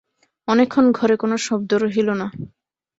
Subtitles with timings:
[0.47, 2.27] অনেকক্ষণ ঘরে কোনো শব্দ রহিল না।